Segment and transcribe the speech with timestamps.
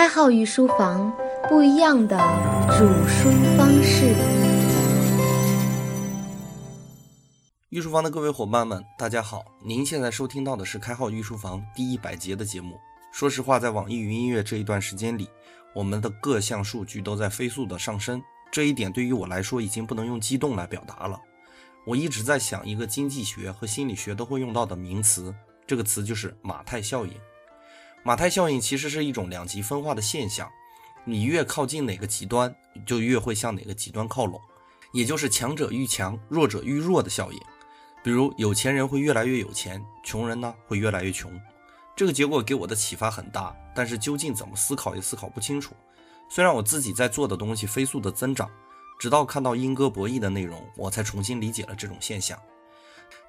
[0.00, 1.12] 开号御书房，
[1.46, 2.16] 不一样的
[2.70, 4.14] 煮书方式。
[7.68, 9.44] 御书房的各位伙伴们，大家好！
[9.62, 12.80] 您现在收听到的是开号御书房第一百节的节目。
[13.12, 15.28] 说实话，在网易云音乐这一段时间里，
[15.74, 21.20] 我们的各项数据都在飞速的上升，这一点对于我来说已经不能用激动来表达了。
[21.84, 25.34] 我一直在想一个经济学和心理学都会用到的名词，
[25.66, 27.12] 这个词就是马太效应。
[28.02, 30.50] 马太效应其实是一种两极分化的现象，
[31.04, 32.54] 你越靠近哪个极端，
[32.86, 34.40] 就越会向哪个极端靠拢，
[34.92, 37.38] 也就是强者愈强，弱者愈弱的效应。
[38.02, 41.30] 比如有钱人会越来越有钱，穷人呢会越来越穷。
[41.94, 45.74] 这个结果给我的启发很大，但是究竟怎么思考也思考不清楚。
[46.30, 48.48] 虽然我自己在做的东西飞速的增长，
[48.98, 52.38] 直到看到英歌博弈的内容，我才重新理解了这种现象。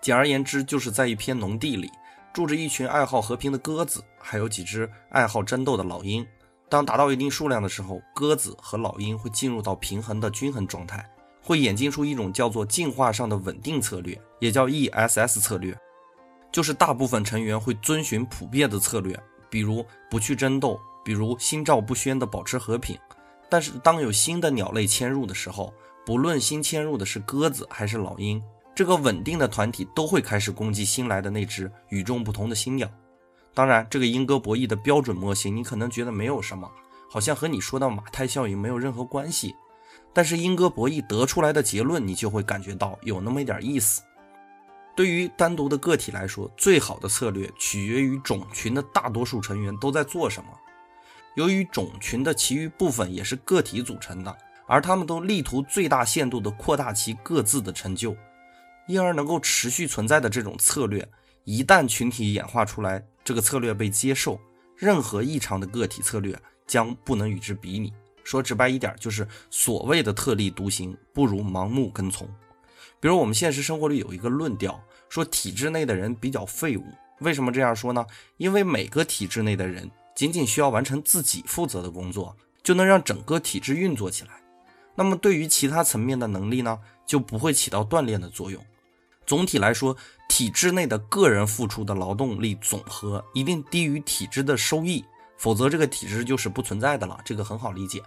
[0.00, 1.90] 简而言之，就是在一片农地里。
[2.32, 6.26] 住着一群爱好和平的鸽子，还有几只爱好争斗的老鹰。
[6.68, 11.04] 当达到一定数量的时候，鸽子和老鹰会进入到平衡的均衡状态，
[11.42, 15.76] 会演进出一种叫做进化上的稳定策略，也叫 ESS 策略，
[16.52, 22.96] 就是大部分成员会遵循普遍的策略，比如不去争斗，比如心照不宣的保持和平。
[23.48, 25.74] 但是当有新的鸟类迁入的时候，
[26.06, 28.40] 不论新迁入的是鸽子还是老鹰。
[28.80, 32.88] 这个稳定的团体都会开始攻击新来的那只与众不同的新鸟。
[33.52, 36.66] 当然，这个鹰鸽博弈的标准模型，你可能觉得没有什么，
[37.10, 39.54] 好像和你说到马太效应没有任何关系。
[40.14, 44.00] 但是鹰鸽博弈得出来的结论，你就会感觉到有那么一点意思。
[44.96, 50.48] 对于单独的个体来说，最好的策略取决于种群的大多数成员都在做什么。
[51.34, 54.34] 由于种群的其余部分也是个体组成的，
[54.66, 58.16] 而他们都力图最大限度地扩大其各自的成就。
[58.90, 61.08] 因而能够持续存在的这种策略，
[61.44, 64.40] 一旦群体演化出来，这个策略被接受，
[64.76, 67.92] 任何异常的个体策略将不能与之比拟。
[68.24, 72.28] 说直白一点，就是所谓的特立独行不如盲目跟从。
[72.98, 76.84] 比如我们现实生活里有一个论调，说体制内的人比较废物。
[77.20, 78.04] 为什么这样说呢？
[78.38, 84.30] 因为每个体制内的人仅仅需要完成自己负责的工作，就能让整个体制运作起来。
[84.96, 88.62] 那么对于其他层面的能力呢，就不会起到锻炼的作用。
[89.30, 89.96] 总体来说，
[90.28, 95.04] 体制内的个人付出的劳动力总和一定低于体制的收益，
[95.36, 97.16] 否则这个体制就是不存在的了。
[97.24, 98.02] 这个很好理解。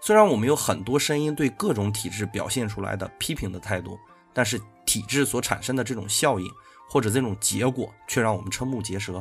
[0.00, 3.98] 虽然我们有很多声音对各种体制表现出来的批评的态度，
[4.32, 6.48] 但是体制所产生的这种效应
[6.88, 9.20] 或者这种结果却让我们瞠目结舌。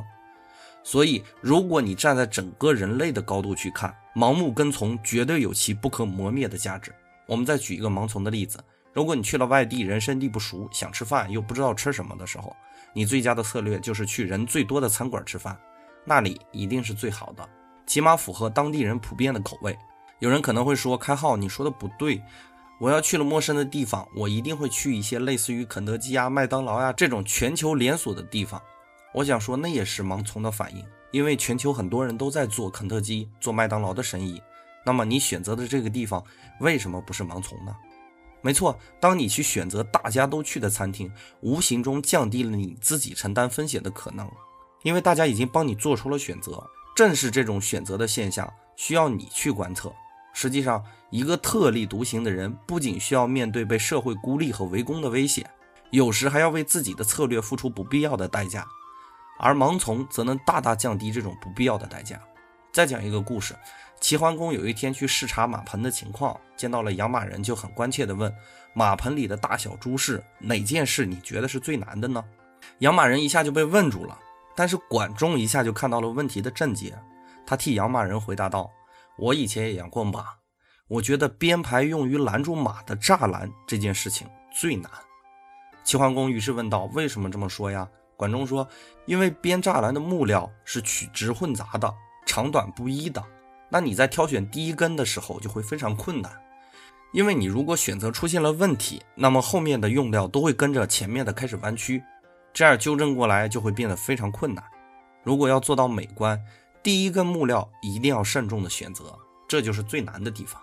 [0.83, 6.93] 所以，如果你站在整个人类的高度去看，盲目跟从绝对有其不可磨灭的价值。
[7.25, 8.63] 我们再举一个盲从的例子。
[8.99, 12.53] 如果你去了外地，人生地不熟，想吃饭又不知道吃什么的时候，
[12.91, 15.57] 你最佳的策略就是去人最多的餐馆吃饭，
[16.03, 17.47] 那里一定是最好的，
[17.85, 19.73] 起码符合当地人普遍的口味。
[20.19, 22.21] 有人可能会说，开号，你说的不对，
[22.77, 28.61] 我要去了陌生的地方，我一定会去一些类似于肯德基啊、麦当劳呀这种全球连锁的地方。
[29.13, 34.43] 我想说，那也是盲从的反应，因为全球很多人都在做肯德基、做麦当劳的生意，
[34.85, 36.21] 那么你选择的这个地方
[36.59, 37.73] 为什么不是盲从呢？
[38.41, 41.11] 没错，当你去选择大家都去的餐厅，
[41.41, 44.29] 无形中降低了你自己承担风险的可能，
[44.83, 46.65] 因为大家已经帮你做出了选择。
[46.95, 49.93] 正是这种选择的现象，需要你去观测。
[50.33, 55.49] 实际上，一个特立独行的人，不仅需要面对被社会孤立和围攻的危险，
[55.91, 58.65] 有时还要为自己的策略付出不必要的代价，
[59.39, 62.21] 而盲从则能大大降低这种不必要的代价。
[62.71, 63.55] 再讲一个故事。
[63.99, 68.33] 齐桓公有一天去视察马棚的情况，见到了养马人，就很关切地问
[68.73, 72.23] ：“马棚里的大小诸事，哪件事你觉得是最难的呢？”
[72.79, 74.17] 养马人一下就被问住了。
[74.55, 76.97] 但是管仲一下就看到了问题的症结，
[77.45, 78.69] 他替养马人回答道
[79.17, 80.25] ：“我以前也养过马，
[80.87, 84.89] 我觉得编排用于拦住马的栅栏这件事情最难。”
[85.83, 88.67] 齐桓公于是问道：“为什么这么说呀？”管仲说
[89.07, 91.93] ：“因为编栅栏的木料是曲直混杂的，
[92.29, 93.23] 长短不一的。”
[93.71, 96.31] 那你在挑选第一根的时候就会非常困难，
[97.11, 102.03] 因为你如果选择出现了问题，那么后面的用料都会跟着前面的开始弯曲，
[102.53, 104.63] 这样纠正过来就会变得非常困难。
[105.23, 106.39] 如果要做到美观，
[106.81, 109.15] 第一根木料一定要慎重的选择，
[109.47, 110.61] 这就是最难的地方。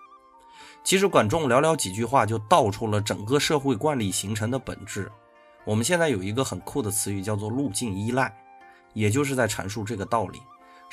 [0.82, 5.10] 其实管仲寥寥几句话就道出了整个社会惯例形成的本质。
[5.64, 8.32] 我们现在有一个很酷的词语叫做路径依赖，
[8.94, 10.40] 也就是在阐述这个道理。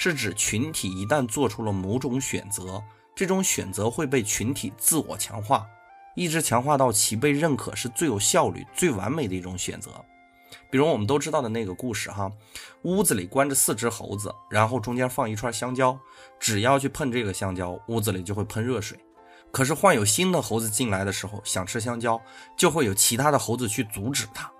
[0.03, 2.83] 是指群体一旦做出了某种选择，
[3.15, 5.65] 这种选择会被群体自我强化，
[6.13, 9.91] 一直强化到其被认可是最有效率、最完美的一种选择。
[10.69, 12.29] 比如我们都知道的那个故事哈，
[12.81, 15.97] 屋子里关着四只猴子，然后中间放一串香蕉，
[16.37, 18.99] 只要去碰这个香蕉，屋子里就会喷热水。
[19.53, 22.21] 可是换有新的猴子进来的时候，想吃香蕉，
[22.57, 24.51] 就会有其他的猴子去阻止它。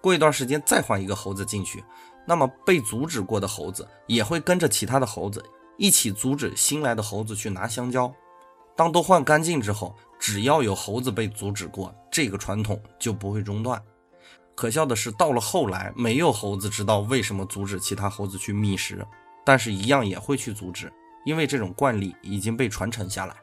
[0.00, 1.84] 过一段时间再换一个猴子进去，
[2.28, 5.42] 那么被阻止过的猴子也会跟着其他的猴子
[5.78, 8.12] 一起阻止新来的猴子去拿香蕉。
[8.76, 13.82] 当都换干净之后，只要有猴子被阻止过，这个传统就不会中断。
[14.54, 19.02] 可笑的是，到了后来，没有猴子知道为什么阻止其他猴子去觅食，
[19.42, 20.92] 但是一样也会去阻止，
[21.24, 23.34] 因为这种惯例已经被传承下来。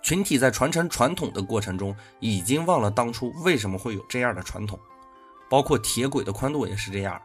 [0.00, 4.78] 群体在传承传统的过程中，已经忘了当初为什么会有这样的传统。
[5.50, 7.20] 包括铁轨的宽度也是这样，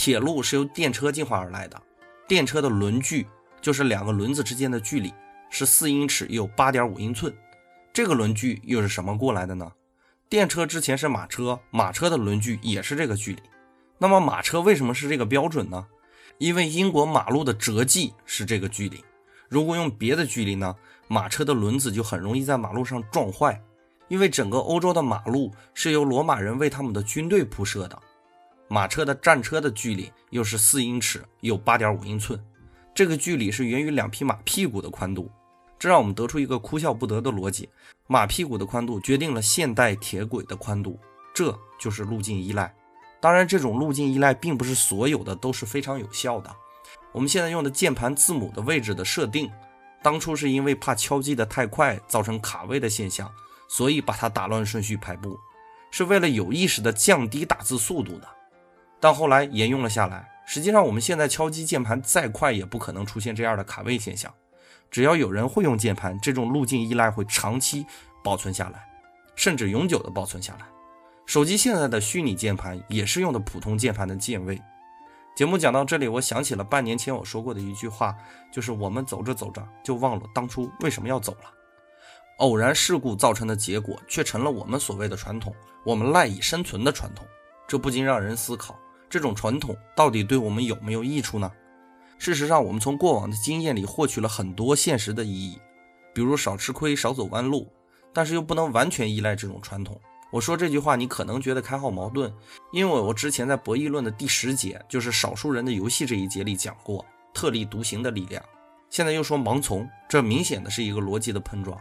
[0.00, 1.82] 铁路是由电车进化而来的，
[2.28, 3.26] 电车的轮距
[3.60, 5.12] 就是两个轮子之间的距离
[5.50, 7.34] 是四英尺又八点五英寸，
[7.92, 9.72] 这个轮距又是什么过来的呢？
[10.28, 13.42] 电车之前是马车，马车的轮距也是这个距离。
[13.98, 15.84] 那么马车为什么是这个标准呢？
[16.38, 19.04] 因为英国马路的折迹是这个距离。
[19.48, 20.76] 如果用别的距离呢，
[21.08, 23.60] 马车的轮子就很容易在马路上撞坏。
[24.06, 28.00] 因为整个欧洲的马路是由罗马人为他们的军队铺设的，
[28.68, 32.38] 马车的战车的距离又是四英尺又八点五英寸，
[32.94, 35.30] 这个距离是源于两匹马屁股的宽度。
[35.78, 37.68] 这让我们得出一个哭笑不得的逻辑：
[38.06, 40.98] 马屁股的宽度决定了现代铁轨的宽度，
[41.32, 42.74] 这就是路径依赖。
[43.20, 46.54] 当然，这种路径依赖并不是所有的都是非常有效的。
[47.12, 49.50] 我们现在用的键盘字母的位置的设定，
[50.02, 53.30] 当初是因为怕敲击的太快造成卡位的现象，
[53.68, 55.38] 所以把它打乱顺序排布，
[55.90, 58.28] 是为了有意识的降低打字速度的。
[59.00, 60.28] 但后来沿用了下来。
[60.46, 64.32] 实际上，我们现在敲击键盘再快，也不可能出现这样的卡位现象。
[64.90, 67.84] 只要有人会用键盘，这种路径依赖会长期
[68.24, 68.88] 保存下来，
[69.36, 70.66] 甚至永久的保存下来。
[71.26, 74.58] 手机现在的虚拟键盘也是用的普通键盘的键位。
[75.36, 78.16] 节目讲到这里，我想起了半年前我说过的一句话，
[78.50, 81.52] 就是我们走着走着就忘了当初为什么要走了。
[82.38, 85.54] 偶然事故造成的结果，却成了我们所谓的传统，
[85.84, 87.26] 我们赖以生存的传统。
[87.68, 88.78] 这不禁让人思考，
[89.08, 91.50] 这种传统到底对我们有没有益处呢？
[92.18, 95.58] 事实上，我们从过往的经验里获取了很多现实的意义，
[96.12, 97.70] 比如少吃亏、少走弯路，
[98.12, 99.98] 但是又不能完全依赖这种传统。
[100.30, 102.30] 我说这句话，你可能觉得开号矛盾，
[102.72, 108.44] 因为我之前在博弈论的第十节，就是少数人的游戏这一节里讲过特立独行的力量，
[108.90, 111.80] 现在又说盲从，这明显的是一个逻辑的碰撞。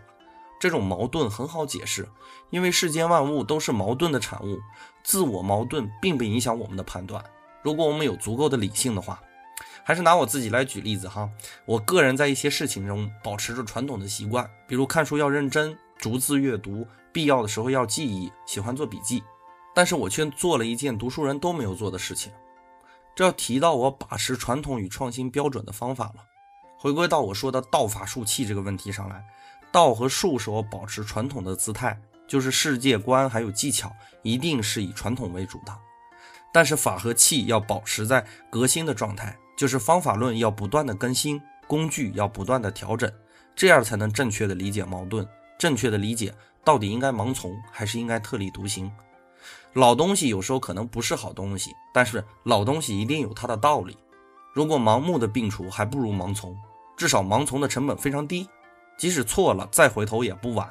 [0.59, 2.07] 这种矛盾很好解释，
[2.49, 4.59] 因为世间万物都是矛盾的产物，
[5.03, 7.23] 自我矛盾并不影响我们的判断。
[7.61, 9.19] 如果我们有足够的理性的话。
[9.83, 11.29] 还是拿我自己来举例子哈，
[11.65, 19.23] 我个人在一些事情中保持着传统的习惯，比如看书要认真，逐字阅读，必要的时候要记忆，喜欢做笔记。
[19.73, 22.33] 但是我却做了一件读书人都没有做的事情，
[23.15, 26.25] 这要提到我把持传统与创新标准的方法了。
[26.77, 29.23] 回归到我说的道法术器这个问题上来，
[29.71, 33.91] 道和术是我保持传统的姿态，就是世界观还有技巧
[34.23, 35.77] 一定是以传统为主的，
[36.51, 39.37] 但是法和器要保持在革新的状态。
[39.57, 43.11] 就是方法论要不断的更新，工具要不断的调整，
[43.55, 45.27] 这样才能正确的理解矛盾，
[45.57, 46.31] 正确的理解
[46.63, 48.91] 到底应该盲从还是应该特立独行。
[49.73, 53.97] 老东西有时候可能不是好东西，但是老东西一定有它的道理。
[54.53, 56.55] 如果盲目的摒除，还不如盲从，
[56.95, 58.47] 至少盲从的成本非常低，
[58.97, 60.69] 即使错了再回头也不晚。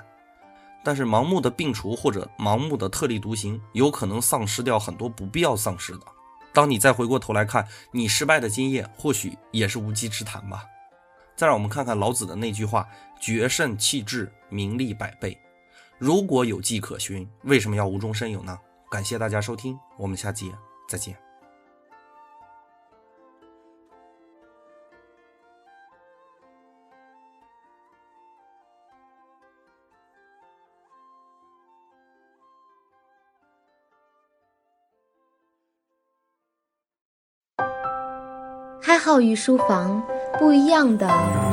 [0.84, 6.00] 但是盲目的摒除或者盲目的特立独行，有可能丧失掉很多不必要丧失的。
[6.52, 10.64] 当你再回过头来看你失败的经验，或许也是无稽之谈吧。
[11.34, 12.86] 再让我们看看老子的那句话
[13.20, 15.36] ：“决胜气质，名利百倍。”
[15.98, 18.58] 如果有迹可循，为什么要无中生有呢？
[18.90, 20.52] 感谢大家收听，我们下节
[20.88, 21.25] 再见。
[38.86, 40.00] 开号御书房，
[40.38, 41.08] 不一样的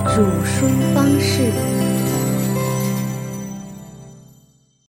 [0.06, 1.83] 煮书方式。